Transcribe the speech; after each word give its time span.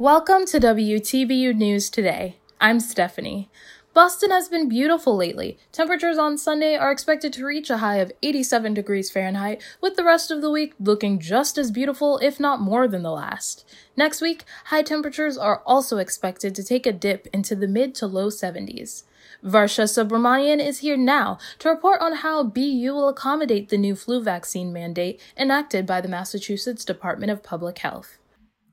Welcome 0.00 0.46
to 0.46 0.60
WTBU 0.60 1.56
News 1.56 1.90
Today. 1.90 2.36
I'm 2.60 2.78
Stephanie. 2.78 3.50
Boston 3.94 4.30
has 4.30 4.48
been 4.48 4.68
beautiful 4.68 5.16
lately. 5.16 5.58
Temperatures 5.72 6.18
on 6.18 6.38
Sunday 6.38 6.76
are 6.76 6.92
expected 6.92 7.32
to 7.32 7.44
reach 7.44 7.68
a 7.68 7.78
high 7.78 7.96
of 7.96 8.12
87 8.22 8.74
degrees 8.74 9.10
Fahrenheit, 9.10 9.60
with 9.80 9.96
the 9.96 10.04
rest 10.04 10.30
of 10.30 10.40
the 10.40 10.52
week 10.52 10.74
looking 10.78 11.18
just 11.18 11.58
as 11.58 11.72
beautiful, 11.72 12.18
if 12.18 12.38
not 12.38 12.60
more 12.60 12.86
than 12.86 13.02
the 13.02 13.10
last. 13.10 13.68
Next 13.96 14.20
week, 14.20 14.44
high 14.66 14.82
temperatures 14.82 15.36
are 15.36 15.64
also 15.66 15.98
expected 15.98 16.54
to 16.54 16.62
take 16.62 16.86
a 16.86 16.92
dip 16.92 17.26
into 17.32 17.56
the 17.56 17.66
mid 17.66 17.92
to 17.96 18.06
low 18.06 18.28
70s. 18.28 19.02
Varsha 19.44 19.82
Subramanian 19.82 20.64
is 20.64 20.78
here 20.78 20.96
now 20.96 21.38
to 21.58 21.70
report 21.70 22.00
on 22.00 22.18
how 22.18 22.44
BU 22.44 22.92
will 22.94 23.08
accommodate 23.08 23.68
the 23.68 23.76
new 23.76 23.96
flu 23.96 24.22
vaccine 24.22 24.72
mandate 24.72 25.20
enacted 25.36 25.86
by 25.86 26.00
the 26.00 26.06
Massachusetts 26.06 26.84
Department 26.84 27.32
of 27.32 27.42
Public 27.42 27.78
Health. 27.78 28.16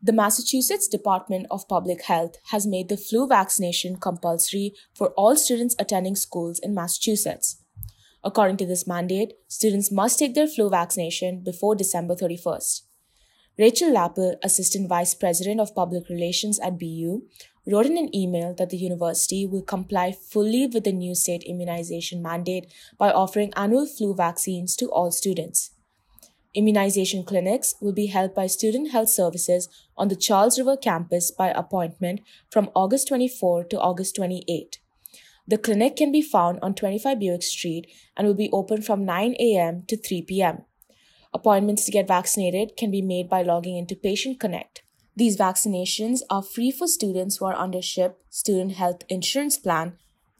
The 0.06 0.14
Massachusetts 0.14 0.88
Department 0.88 1.48
of 1.50 1.68
Public 1.68 2.04
Health 2.04 2.36
has 2.52 2.68
made 2.68 2.90
the 2.90 2.96
flu 2.96 3.28
vaccination 3.28 3.96
compulsory 3.96 4.76
for 4.94 5.08
all 5.18 5.36
students 5.36 5.76
attending 5.80 6.16
schools 6.16 6.60
in 6.60 6.76
Massachusetts. 6.76 7.64
According 8.24 8.58
to 8.58 8.68
this 8.68 8.86
mandate, 8.86 9.34
students 9.48 9.92
must 9.92 10.20
take 10.20 10.36
their 10.36 10.46
flu 10.46 10.70
vaccination 10.70 11.42
before 11.44 11.74
December 11.74 12.14
31st. 12.14 12.82
Rachel 13.58 13.90
Lapal, 13.90 14.36
Assistant 14.44 14.88
Vice 14.88 15.16
President 15.16 15.60
of 15.60 15.74
Public 15.74 16.08
Relations 16.08 16.60
at 16.60 16.78
BU, 16.78 17.24
wrote 17.66 17.88
in 17.88 17.98
an 17.98 18.16
email 18.16 18.54
that 18.54 18.70
the 18.70 18.78
university 18.78 19.48
will 19.48 19.64
comply 19.64 20.12
fully 20.12 20.68
with 20.68 20.84
the 20.84 20.92
new 20.92 21.16
state 21.16 21.42
immunization 21.48 22.22
mandate 22.22 22.72
by 23.00 23.10
offering 23.10 23.52
annual 23.56 23.88
flu 23.88 24.14
vaccines 24.14 24.76
to 24.76 24.86
all 24.92 25.10
students. 25.10 25.72
Immunization 26.56 27.26
clinics 27.26 27.76
will 27.82 27.92
be 27.92 28.06
held 28.06 28.34
by 28.34 28.48
Student 28.48 28.92
Health 28.92 29.10
Services 29.10 29.68
on 29.98 30.08
the 30.08 30.16
Charles 30.16 30.58
River 30.58 30.78
campus 30.78 31.30
by 31.30 31.50
appointment 31.50 32.22
from 32.50 32.70
August 32.74 33.10
24 33.10 33.66
to 33.66 33.80
August 33.80 34.16
28. 34.16 34.80
The 35.46 35.58
clinic 35.58 35.98
can 35.98 36.14
be 36.14 36.22
found 36.22 36.60
on 36.62 36.74
25 36.74 37.20
Buick 37.20 37.44
Street 37.44 37.88
and 38.16 38.26
will 38.26 38.34
be 38.34 38.50
open 38.54 38.82
from 38.82 39.04
9 39.04 39.36
a.m. 39.38 39.84
to 39.88 39.98
3 39.98 40.22
p.m. 40.22 40.64
Appointments 41.34 41.84
to 41.86 41.92
get 41.92 42.08
vaccinated 42.08 42.78
can 42.78 42.90
be 42.90 43.02
made 43.02 43.28
by 43.28 43.42
logging 43.42 43.76
into 43.76 43.94
Patient 43.94 44.40
Connect. 44.40 44.82
These 45.14 45.38
vaccinations 45.38 46.22
are 46.30 46.42
free 46.42 46.72
for 46.72 46.88
students 46.88 47.38
who 47.38 47.46
are 47.46 47.56
under 47.56 47.82
SHIP 47.82 48.18
Student 48.30 48.74
Health 48.74 49.04
Insurance 49.10 49.60
Plan, 49.60 49.98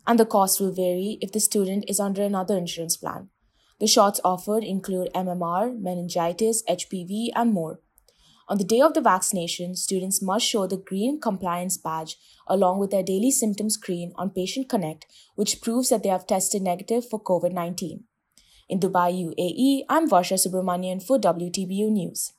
and 0.08 0.18
the 0.18 0.26
cost 0.26 0.62
will 0.62 0.72
vary 0.72 1.18
if 1.20 1.34
the 1.34 1.42
student 1.42 1.84
is 1.90 2.00
under 2.00 2.24
another 2.24 2.58
insurance 2.58 2.96
plan. 2.96 3.30
The 3.80 3.88
shots 3.88 4.22
offered 4.24 4.64
include 4.64 5.10
MMR, 5.14 5.78
meningitis, 5.78 6.64
HPV, 6.64 7.30
and 7.36 7.52
more. 7.52 7.82
On 8.48 8.58
the 8.58 8.64
day 8.64 8.80
of 8.80 8.94
the 8.94 9.02
vaccination, 9.02 9.76
students 9.76 10.22
must 10.22 10.46
show 10.46 10.68
the 10.68 10.78
green 10.78 11.20
compliance 11.20 11.78
badge 11.78 12.18
along 12.48 12.80
with 12.80 12.92
their 12.92 13.04
daily 13.04 13.32
symptom 13.32 13.70
screen 13.70 14.14
on 14.16 14.30
Patient 14.30 14.70
Connect, 14.70 15.08
which 15.36 15.62
proves 15.62 15.90
that 15.90 16.04
they 16.04 16.10
have 16.10 16.28
tested 16.28 16.62
negative 16.62 17.10
for 17.10 17.20
COVID 17.20 17.52
19. 17.52 18.04
In 18.70 18.80
Dubai, 18.80 19.12
UAE, 19.14 19.86
I'm 19.90 20.10
Varsha 20.10 20.38
Subramanian 20.38 21.02
for 21.02 21.20
WTBU 21.20 21.92
News. 21.92 22.34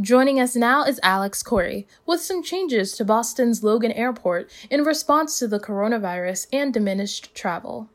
Joining 0.00 0.40
us 0.40 0.56
now 0.56 0.84
is 0.84 1.00
Alex 1.02 1.42
Corey 1.42 1.86
with 2.06 2.20
some 2.20 2.42
changes 2.42 2.92
to 2.96 3.04
Boston's 3.04 3.62
Logan 3.62 3.92
Airport 3.92 4.50
in 4.70 4.82
response 4.84 5.38
to 5.38 5.48
the 5.48 5.60
coronavirus 5.60 6.46
and 6.52 6.72
diminished 6.72 7.34
travel. 7.34 7.90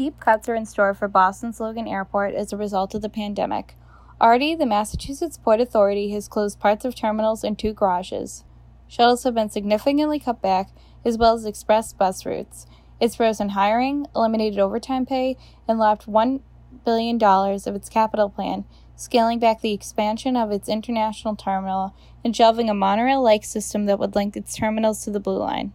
Deep 0.00 0.18
cuts 0.18 0.48
are 0.48 0.54
in 0.54 0.64
store 0.64 0.94
for 0.94 1.08
Boston's 1.08 1.60
Logan 1.60 1.86
Airport 1.86 2.32
as 2.34 2.54
a 2.54 2.56
result 2.56 2.94
of 2.94 3.02
the 3.02 3.10
pandemic. 3.10 3.74
Already, 4.18 4.54
the 4.54 4.64
Massachusetts 4.64 5.36
Port 5.36 5.60
Authority 5.60 6.10
has 6.12 6.26
closed 6.26 6.58
parts 6.58 6.86
of 6.86 6.94
terminals 6.94 7.44
and 7.44 7.58
two 7.58 7.74
garages. 7.74 8.44
Shuttles 8.88 9.24
have 9.24 9.34
been 9.34 9.50
significantly 9.50 10.18
cut 10.18 10.40
back, 10.40 10.70
as 11.04 11.18
well 11.18 11.34
as 11.34 11.44
express 11.44 11.92
bus 11.92 12.24
routes. 12.24 12.66
It's 12.98 13.16
frozen 13.16 13.50
hiring, 13.50 14.06
eliminated 14.16 14.58
overtime 14.58 15.04
pay, 15.04 15.36
and 15.68 15.78
lopped 15.78 16.06
$1 16.06 16.40
billion 16.86 17.22
of 17.22 17.74
its 17.74 17.90
capital 17.90 18.30
plan, 18.30 18.64
scaling 18.96 19.38
back 19.38 19.60
the 19.60 19.74
expansion 19.74 20.34
of 20.34 20.50
its 20.50 20.66
international 20.66 21.36
terminal 21.36 21.94
and 22.24 22.34
shelving 22.34 22.70
a 22.70 22.74
monorail 22.74 23.22
like 23.22 23.44
system 23.44 23.84
that 23.84 23.98
would 23.98 24.14
link 24.14 24.34
its 24.34 24.56
terminals 24.56 25.04
to 25.04 25.10
the 25.10 25.20
Blue 25.20 25.36
Line. 25.36 25.74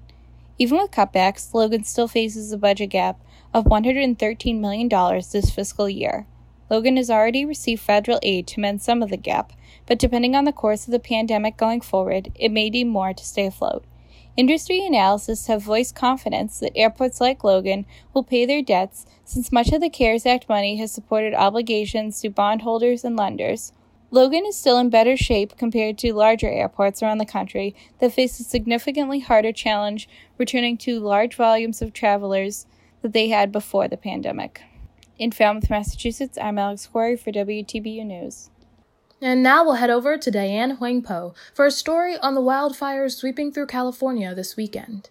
Even 0.57 0.77
with 0.77 0.91
cutbacks, 0.91 1.53
Logan 1.53 1.83
still 1.83 2.07
faces 2.07 2.51
a 2.51 2.57
budget 2.57 2.89
gap 2.89 3.19
of 3.53 3.65
$113 3.65 4.59
million 4.59 4.87
this 4.89 5.49
fiscal 5.49 5.89
year. 5.89 6.27
Logan 6.69 6.97
has 6.97 7.09
already 7.09 7.45
received 7.45 7.81
federal 7.81 8.19
aid 8.23 8.47
to 8.47 8.59
mend 8.59 8.81
some 8.81 9.03
of 9.03 9.09
the 9.09 9.17
gap, 9.17 9.53
but 9.85 9.99
depending 9.99 10.35
on 10.35 10.45
the 10.45 10.53
course 10.53 10.85
of 10.85 10.91
the 10.91 10.99
pandemic 10.99 11.57
going 11.57 11.81
forward, 11.81 12.31
it 12.35 12.51
may 12.51 12.69
need 12.69 12.87
more 12.87 13.13
to 13.13 13.23
stay 13.23 13.45
afloat. 13.45 13.83
Industry 14.37 14.81
analysts 14.81 15.47
have 15.47 15.61
voiced 15.61 15.95
confidence 15.95 16.59
that 16.59 16.75
airports 16.75 17.21
like 17.21 17.43
Logan 17.43 17.85
will 18.13 18.23
pay 18.23 18.45
their 18.45 18.61
debts 18.61 19.05
since 19.23 19.51
much 19.51 19.71
of 19.71 19.79
the 19.79 19.89
CARES 19.89 20.25
Act 20.25 20.49
money 20.49 20.77
has 20.77 20.91
supported 20.91 21.33
obligations 21.33 22.19
to 22.21 22.29
bondholders 22.29 23.05
and 23.05 23.15
lenders. 23.15 23.71
Logan 24.11 24.45
is 24.45 24.57
still 24.57 24.77
in 24.77 24.89
better 24.89 25.17
shape 25.17 25.57
compared 25.57 25.97
to 25.97 26.13
larger 26.13 26.49
airports 26.49 27.01
around 27.01 27.17
the 27.17 27.25
country 27.25 27.75
that 27.99 28.13
face 28.13 28.39
a 28.39 28.43
significantly 28.43 29.19
harder 29.19 29.51
challenge 29.51 30.07
returning 30.37 30.77
to 30.77 30.99
large 30.99 31.35
volumes 31.35 31.81
of 31.81 31.91
travelers 31.91 32.65
that 33.01 33.13
they 33.13 33.29
had 33.29 33.51
before 33.51 33.87
the 33.87 33.97
pandemic. 33.97 34.61
In 35.17 35.31
Falmouth, 35.31 35.69
Massachusetts, 35.69 36.37
I'm 36.37 36.57
Alex 36.57 36.87
Corey 36.87 37.17
for 37.17 37.31
WTBU 37.31 38.05
News. 38.05 38.49
And 39.21 39.41
now 39.41 39.63
we'll 39.63 39.75
head 39.75 39.89
over 39.89 40.17
to 40.17 40.31
Diane 40.31 40.71
Huang 40.71 41.01
Po 41.01 41.33
for 41.53 41.65
a 41.65 41.71
story 41.71 42.17
on 42.17 42.35
the 42.35 42.41
wildfires 42.41 43.15
sweeping 43.15 43.51
through 43.51 43.67
California 43.67 44.35
this 44.35 44.55
weekend. 44.57 45.09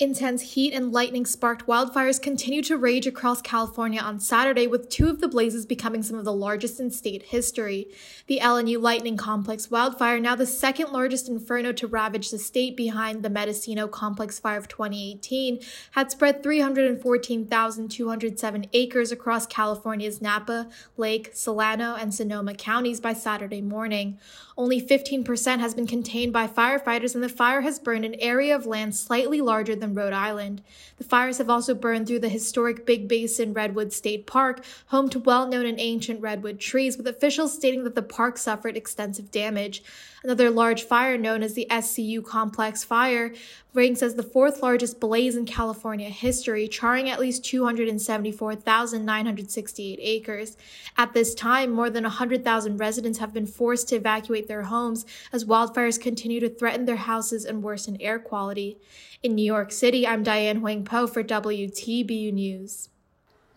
Intense 0.00 0.54
heat 0.54 0.72
and 0.72 0.92
lightning 0.92 1.26
sparked 1.26 1.66
wildfires 1.66 2.22
continue 2.22 2.62
to 2.62 2.78
rage 2.78 3.06
across 3.06 3.42
California 3.42 4.00
on 4.00 4.18
Saturday, 4.18 4.66
with 4.66 4.88
two 4.88 5.10
of 5.10 5.20
the 5.20 5.28
blazes 5.28 5.66
becoming 5.66 6.02
some 6.02 6.16
of 6.16 6.24
the 6.24 6.32
largest 6.32 6.80
in 6.80 6.90
state 6.90 7.24
history. 7.24 7.86
The 8.26 8.38
LNU 8.38 8.80
Lightning 8.80 9.18
Complex 9.18 9.70
wildfire, 9.70 10.18
now 10.18 10.34
the 10.34 10.46
second 10.46 10.90
largest 10.90 11.28
inferno 11.28 11.72
to 11.72 11.86
ravage 11.86 12.30
the 12.30 12.38
state 12.38 12.78
behind 12.78 13.22
the 13.22 13.28
Mendocino 13.28 13.88
Complex 13.88 14.38
fire 14.38 14.56
of 14.56 14.68
2018, 14.68 15.60
had 15.90 16.10
spread 16.10 16.42
314,207 16.42 18.66
acres 18.72 19.12
across 19.12 19.46
California's 19.46 20.22
Napa, 20.22 20.70
Lake, 20.96 21.32
Solano, 21.34 21.94
and 21.94 22.14
Sonoma 22.14 22.54
counties 22.54 23.00
by 23.00 23.12
Saturday 23.12 23.60
morning. 23.60 24.18
Only 24.56 24.80
15% 24.80 25.60
has 25.60 25.74
been 25.74 25.86
contained 25.86 26.32
by 26.32 26.46
firefighters, 26.46 27.14
and 27.14 27.22
the 27.22 27.28
fire 27.28 27.60
has 27.60 27.78
burned 27.78 28.06
an 28.06 28.14
area 28.14 28.56
of 28.56 28.64
land 28.64 28.96
slightly 28.96 29.42
larger 29.42 29.76
than 29.76 29.89
Rhode 29.94 30.12
Island. 30.12 30.62
The 30.98 31.04
fires 31.04 31.38
have 31.38 31.50
also 31.50 31.74
burned 31.74 32.06
through 32.06 32.20
the 32.20 32.28
historic 32.28 32.86
Big 32.86 33.08
Basin 33.08 33.52
Redwood 33.52 33.92
State 33.92 34.26
Park, 34.26 34.64
home 34.86 35.08
to 35.10 35.18
well 35.18 35.46
known 35.46 35.66
and 35.66 35.80
ancient 35.80 36.20
redwood 36.20 36.60
trees, 36.60 36.96
with 36.96 37.06
officials 37.06 37.54
stating 37.54 37.84
that 37.84 37.94
the 37.94 38.02
park 38.02 38.38
suffered 38.38 38.76
extensive 38.76 39.30
damage. 39.30 39.82
Another 40.22 40.50
large 40.50 40.82
fire, 40.82 41.16
known 41.16 41.42
as 41.42 41.54
the 41.54 41.66
SCU 41.70 42.22
Complex 42.22 42.84
Fire, 42.84 43.32
ranks 43.72 44.02
as 44.02 44.16
the 44.16 44.22
fourth 44.22 44.62
largest 44.62 45.00
blaze 45.00 45.34
in 45.34 45.46
California 45.46 46.10
history, 46.10 46.68
charring 46.68 47.08
at 47.08 47.18
least 47.18 47.42
274,968 47.44 49.98
acres. 50.02 50.58
At 50.98 51.14
this 51.14 51.34
time, 51.34 51.70
more 51.70 51.88
than 51.88 52.04
100,000 52.04 52.76
residents 52.76 53.18
have 53.18 53.32
been 53.32 53.46
forced 53.46 53.88
to 53.88 53.96
evacuate 53.96 54.46
their 54.46 54.64
homes 54.64 55.06
as 55.32 55.46
wildfires 55.46 55.98
continue 55.98 56.40
to 56.40 56.50
threaten 56.50 56.84
their 56.84 56.96
houses 56.96 57.46
and 57.46 57.62
worsen 57.62 57.96
air 57.98 58.18
quality. 58.18 58.76
In 59.22 59.34
New 59.34 59.44
York 59.44 59.72
City, 59.72 60.06
I'm 60.06 60.22
Diane 60.22 60.60
Huang 60.60 60.84
Po 60.84 61.06
for 61.06 61.24
WTBU 61.24 62.34
News. 62.34 62.90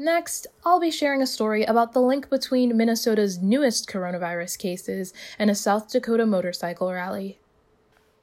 Next, 0.03 0.47
I'll 0.65 0.81
be 0.81 0.91
sharing 0.91 1.21
a 1.21 1.25
story 1.25 1.63
about 1.63 1.93
the 1.93 2.01
link 2.01 2.29
between 2.29 2.75
Minnesota's 2.75 3.41
newest 3.41 3.87
coronavirus 3.87 4.59
cases 4.59 5.13
and 5.39 5.49
a 5.49 5.55
South 5.55 5.89
Dakota 5.89 6.25
motorcycle 6.25 6.91
rally. 6.91 7.39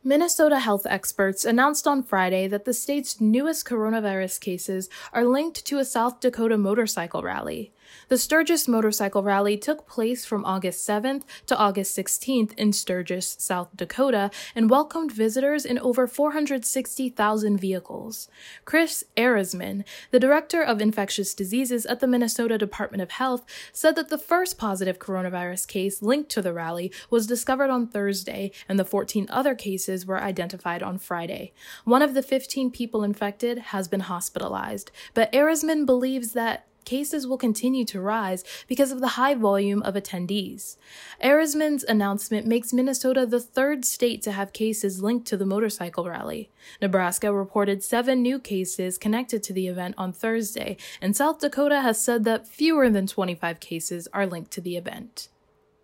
Minnesota 0.04 0.58
health 0.58 0.84
experts 0.84 1.42
announced 1.42 1.86
on 1.86 2.02
Friday 2.02 2.46
that 2.48 2.66
the 2.66 2.74
state's 2.74 3.18
newest 3.18 3.66
coronavirus 3.66 4.42
cases 4.42 4.90
are 5.14 5.24
linked 5.24 5.64
to 5.64 5.78
a 5.78 5.86
South 5.86 6.20
Dakota 6.20 6.58
motorcycle 6.58 7.22
rally. 7.22 7.72
The 8.08 8.18
Sturgis 8.18 8.66
Motorcycle 8.66 9.22
Rally 9.22 9.56
took 9.56 9.86
place 9.86 10.24
from 10.24 10.44
August 10.44 10.88
7th 10.88 11.22
to 11.46 11.56
August 11.56 11.96
16th 11.96 12.52
in 12.54 12.72
Sturgis, 12.72 13.36
South 13.38 13.68
Dakota, 13.76 14.30
and 14.54 14.70
welcomed 14.70 15.12
visitors 15.12 15.64
in 15.64 15.78
over 15.78 16.06
460,000 16.06 17.58
vehicles. 17.58 18.28
Kris 18.64 19.04
Ehresmann, 19.16 19.84
the 20.10 20.20
director 20.20 20.62
of 20.62 20.80
infectious 20.80 21.34
diseases 21.34 21.86
at 21.86 22.00
the 22.00 22.06
Minnesota 22.06 22.58
Department 22.58 23.02
of 23.02 23.12
Health, 23.12 23.44
said 23.72 23.96
that 23.96 24.08
the 24.08 24.18
first 24.18 24.58
positive 24.58 24.98
coronavirus 24.98 25.68
case 25.68 26.02
linked 26.02 26.30
to 26.30 26.42
the 26.42 26.52
rally 26.52 26.92
was 27.10 27.26
discovered 27.26 27.70
on 27.70 27.86
Thursday, 27.86 28.50
and 28.68 28.78
the 28.78 28.84
14 28.84 29.26
other 29.30 29.54
cases 29.54 30.06
were 30.06 30.20
identified 30.20 30.82
on 30.82 30.98
Friday. 30.98 31.52
One 31.84 32.02
of 32.02 32.14
the 32.14 32.22
15 32.22 32.70
people 32.70 33.04
infected 33.04 33.58
has 33.58 33.88
been 33.88 34.00
hospitalized, 34.00 34.90
but 35.14 35.32
Ehresmann 35.32 35.86
believes 35.86 36.32
that 36.32 36.66
cases 36.84 37.26
will 37.26 37.38
continue 37.38 37.84
to 37.86 38.00
rise 38.00 38.44
because 38.66 38.92
of 38.92 39.00
the 39.00 39.08
high 39.08 39.34
volume 39.34 39.82
of 39.82 39.94
attendees. 39.94 40.76
Ehresmann's 41.22 41.84
announcement 41.84 42.46
makes 42.46 42.72
Minnesota 42.72 43.26
the 43.26 43.40
third 43.40 43.84
state 43.84 44.22
to 44.22 44.32
have 44.32 44.52
cases 44.52 45.02
linked 45.02 45.26
to 45.28 45.36
the 45.36 45.46
motorcycle 45.46 46.04
rally. 46.08 46.50
Nebraska 46.80 47.32
reported 47.32 47.82
seven 47.82 48.22
new 48.22 48.38
cases 48.38 48.98
connected 48.98 49.42
to 49.42 49.52
the 49.52 49.68
event 49.68 49.94
on 49.98 50.12
Thursday, 50.12 50.76
and 51.00 51.16
South 51.16 51.40
Dakota 51.40 51.80
has 51.80 52.04
said 52.04 52.24
that 52.24 52.48
fewer 52.48 52.88
than 52.90 53.06
25 53.06 53.60
cases 53.60 54.08
are 54.12 54.26
linked 54.26 54.50
to 54.52 54.60
the 54.60 54.76
event. 54.76 55.28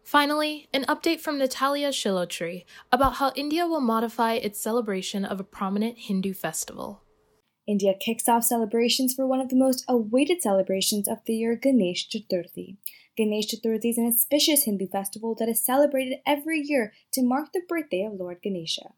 Finally, 0.06 0.68
an 0.72 0.84
update 0.84 1.18
from 1.18 1.36
Natalia 1.36 1.88
Shilotri 1.88 2.64
about 2.92 3.14
how 3.14 3.32
India 3.34 3.66
will 3.66 3.80
modify 3.80 4.34
its 4.34 4.60
celebration 4.60 5.24
of 5.24 5.40
a 5.40 5.44
prominent 5.44 5.98
Hindu 5.98 6.32
festival. 6.32 7.02
India 7.66 7.94
kicks 7.98 8.28
off 8.28 8.44
celebrations 8.44 9.12
for 9.12 9.26
one 9.26 9.40
of 9.40 9.48
the 9.48 9.56
most 9.56 9.84
awaited 9.88 10.40
celebrations 10.40 11.08
of 11.08 11.18
the 11.24 11.34
year, 11.34 11.56
Ganesh 11.56 12.08
Chaturthi. 12.08 12.76
Ganesh 13.16 13.48
Chaturthi 13.48 13.90
is 13.90 13.98
an 13.98 14.06
auspicious 14.06 14.64
Hindu 14.64 14.86
festival 14.86 15.34
that 15.34 15.48
is 15.48 15.64
celebrated 15.64 16.18
every 16.24 16.60
year 16.60 16.92
to 17.12 17.22
mark 17.22 17.52
the 17.52 17.62
birthday 17.68 18.04
of 18.04 18.14
Lord 18.14 18.38
Ganesha. 18.42 18.92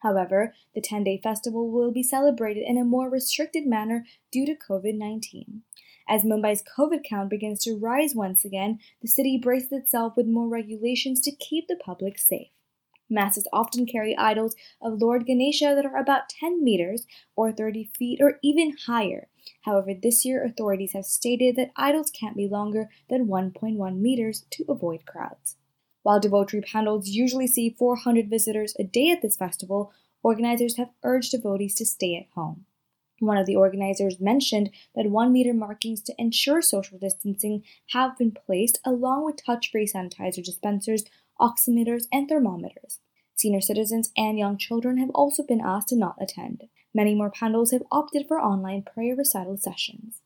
However, 0.00 0.54
the 0.74 0.80
10 0.80 1.02
day 1.02 1.18
festival 1.20 1.70
will 1.70 1.90
be 1.90 2.02
celebrated 2.02 2.62
in 2.64 2.78
a 2.78 2.84
more 2.84 3.08
restricted 3.10 3.66
manner 3.66 4.04
due 4.30 4.46
to 4.46 4.54
COVID 4.54 4.96
19. 4.96 5.62
As 6.06 6.22
Mumbai's 6.22 6.62
COVID 6.76 7.02
count 7.02 7.30
begins 7.30 7.64
to 7.64 7.76
rise 7.76 8.14
once 8.14 8.44
again, 8.44 8.78
the 9.00 9.08
city 9.08 9.38
braces 9.38 9.72
itself 9.72 10.16
with 10.16 10.26
more 10.26 10.48
regulations 10.48 11.20
to 11.22 11.32
keep 11.32 11.66
the 11.66 11.76
public 11.76 12.18
safe. 12.18 12.53
Masses 13.10 13.46
often 13.52 13.86
carry 13.86 14.16
idols 14.16 14.56
of 14.80 15.00
Lord 15.00 15.26
Ganesha 15.26 15.74
that 15.74 15.84
are 15.84 15.98
about 15.98 16.28
10 16.28 16.64
meters 16.64 17.06
or 17.36 17.52
30 17.52 17.90
feet 17.96 18.20
or 18.20 18.38
even 18.42 18.76
higher. 18.86 19.28
However, 19.62 19.92
this 19.94 20.24
year 20.24 20.42
authorities 20.42 20.92
have 20.92 21.04
stated 21.04 21.56
that 21.56 21.72
idols 21.76 22.10
can't 22.10 22.36
be 22.36 22.48
longer 22.48 22.88
than 23.10 23.26
1.1 23.26 23.98
meters 23.98 24.46
to 24.50 24.64
avoid 24.68 25.04
crowds. 25.04 25.56
While 26.02 26.20
devotee 26.20 26.60
pandals 26.60 27.08
usually 27.08 27.46
see 27.46 27.76
400 27.78 28.28
visitors 28.28 28.74
a 28.78 28.84
day 28.84 29.10
at 29.10 29.22
this 29.22 29.36
festival, 29.36 29.92
organizers 30.22 30.76
have 30.76 30.90
urged 31.02 31.30
devotees 31.30 31.74
to 31.76 31.86
stay 31.86 32.16
at 32.16 32.26
home. 32.34 32.66
One 33.20 33.38
of 33.38 33.46
the 33.46 33.56
organizers 33.56 34.20
mentioned 34.20 34.70
that 34.94 35.08
one 35.08 35.32
meter 35.32 35.54
markings 35.54 36.02
to 36.02 36.14
ensure 36.18 36.60
social 36.60 36.98
distancing 36.98 37.62
have 37.90 38.18
been 38.18 38.32
placed 38.32 38.80
along 38.84 39.24
with 39.24 39.42
touch 39.44 39.70
free 39.70 39.86
sanitizer 39.86 40.42
dispensers, 40.42 41.04
oximeters, 41.40 42.04
and 42.12 42.28
thermometers. 42.28 43.00
Senior 43.36 43.60
citizens 43.60 44.12
and 44.16 44.38
young 44.38 44.56
children 44.56 44.98
have 44.98 45.10
also 45.10 45.42
been 45.42 45.60
asked 45.60 45.88
to 45.88 45.96
not 45.96 46.16
attend. 46.20 46.64
Many 46.94 47.14
more 47.14 47.30
pandals 47.30 47.72
have 47.72 47.82
opted 47.90 48.26
for 48.28 48.40
online 48.40 48.82
prayer 48.82 49.16
recital 49.16 49.56
sessions. 49.56 50.20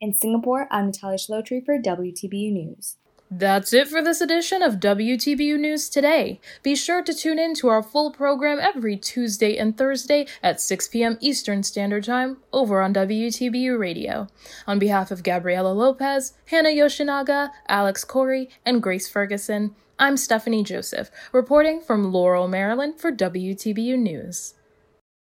In 0.00 0.12
Singapore, 0.12 0.68
I'm 0.70 0.86
Natalia 0.86 1.16
Shlotri 1.16 1.64
for 1.64 1.78
WTBU 1.78 2.52
News. 2.52 2.96
That's 3.34 3.72
it 3.72 3.88
for 3.88 4.02
this 4.02 4.20
edition 4.20 4.60
of 4.60 4.74
WTBU 4.74 5.58
News 5.58 5.88
Today. 5.88 6.38
Be 6.62 6.76
sure 6.76 7.02
to 7.02 7.14
tune 7.14 7.38
in 7.38 7.54
to 7.54 7.68
our 7.68 7.82
full 7.82 8.10
program 8.10 8.58
every 8.60 8.94
Tuesday 8.98 9.56
and 9.56 9.74
Thursday 9.74 10.26
at 10.42 10.60
6 10.60 10.88
p.m. 10.88 11.16
Eastern 11.18 11.62
Standard 11.62 12.04
Time 12.04 12.36
over 12.52 12.82
on 12.82 12.92
WTBU 12.92 13.78
Radio. 13.78 14.26
On 14.66 14.78
behalf 14.78 15.10
of 15.10 15.22
Gabriela 15.22 15.72
Lopez, 15.72 16.34
Hannah 16.48 16.68
Yoshinaga, 16.68 17.52
Alex 17.68 18.04
Corey, 18.04 18.50
and 18.66 18.82
Grace 18.82 19.08
Ferguson, 19.08 19.74
I'm 20.02 20.16
Stephanie 20.16 20.64
Joseph, 20.64 21.12
reporting 21.30 21.80
from 21.80 22.10
Laurel, 22.10 22.48
Maryland 22.48 22.98
for 22.98 23.12
WTBU 23.12 23.96
News. 23.96 24.54